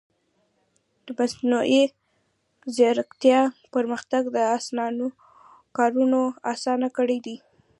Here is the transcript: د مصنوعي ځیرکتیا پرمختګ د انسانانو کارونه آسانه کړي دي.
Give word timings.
د 1.05 1.07
مصنوعي 1.17 1.83
ځیرکتیا 2.75 3.39
پرمختګ 3.73 4.23
د 4.35 4.37
انسانانو 4.53 5.07
کارونه 5.77 6.19
آسانه 6.53 6.87
کړي 6.97 7.17
دي. 7.25 7.35